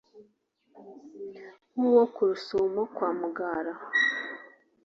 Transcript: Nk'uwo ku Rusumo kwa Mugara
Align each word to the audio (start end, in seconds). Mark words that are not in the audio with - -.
Nk'uwo 1.71 2.03
ku 2.13 2.21
Rusumo 2.29 2.81
kwa 2.95 3.09
Mugara 3.19 3.73